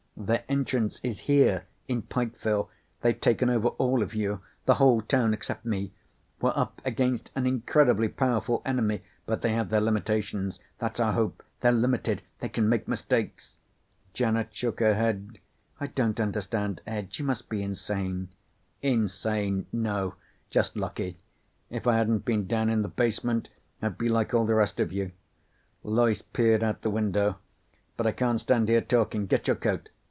"Their 0.17 0.43
entrance 0.47 0.99
is 1.01 1.21
here, 1.21 1.65
in 1.87 2.03
Pikeville. 2.03 2.69
They've 3.01 3.19
taken 3.19 3.49
over 3.49 3.69
all 3.79 4.03
of 4.03 4.13
you. 4.13 4.41
The 4.67 4.75
whole 4.75 5.01
town 5.01 5.33
except 5.33 5.65
me. 5.65 5.93
We're 6.39 6.53
up 6.55 6.79
against 6.85 7.31
an 7.33 7.47
incredibly 7.47 8.07
powerful 8.07 8.61
enemy, 8.63 9.01
but 9.25 9.41
they 9.41 9.53
have 9.53 9.69
their 9.69 9.81
limitations. 9.81 10.59
That's 10.77 10.99
our 10.99 11.13
hope. 11.13 11.41
They're 11.61 11.71
limited! 11.71 12.21
They 12.39 12.49
can 12.49 12.69
make 12.69 12.87
mistakes!" 12.87 13.55
Janet 14.13 14.49
shook 14.53 14.79
her 14.79 14.93
head. 14.93 15.39
"I 15.79 15.87
don't 15.87 16.19
understand, 16.19 16.81
Ed. 16.85 17.17
You 17.17 17.25
must 17.25 17.49
be 17.49 17.63
insane." 17.63 18.29
"Insane? 18.83 19.65
No. 19.73 20.13
Just 20.51 20.75
lucky. 20.75 21.17
If 21.71 21.87
I 21.87 21.97
hadn't 21.97 22.25
been 22.25 22.45
down 22.45 22.69
in 22.69 22.83
the 22.83 22.89
basement 22.89 23.49
I'd 23.81 23.97
be 23.97 24.07
like 24.07 24.35
all 24.35 24.45
the 24.45 24.53
rest 24.53 24.79
of 24.79 24.91
you." 24.93 25.13
Loyce 25.83 26.21
peered 26.21 26.61
out 26.63 26.83
the 26.83 26.91
window. 26.91 27.37
"But 27.97 28.05
I 28.05 28.11
can't 28.11 28.39
stand 28.39 28.69
here 28.69 28.81
talking. 28.81 29.25
Get 29.25 29.47
your 29.47 29.55
coat." 29.55 29.89